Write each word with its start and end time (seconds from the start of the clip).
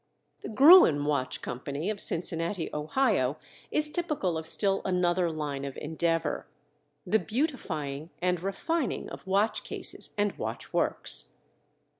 The 0.39 0.49
Gruen 0.49 1.05
Watch 1.05 1.43
Company, 1.43 1.87
of 1.91 2.01
Cincinnati, 2.01 2.71
Ohio, 2.73 3.37
is 3.69 3.91
typical 3.91 4.35
of 4.35 4.47
still 4.47 4.81
another 4.83 5.31
line 5.31 5.63
of 5.63 5.77
endeavor—the 5.77 7.19
beautifying 7.19 8.09
and 8.19 8.41
refining 8.41 9.11
of 9.11 9.27
watch 9.27 9.63
cases 9.63 10.15
and 10.17 10.35
watch 10.39 10.73
works. 10.73 11.33